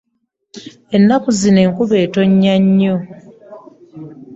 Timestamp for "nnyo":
2.63-2.95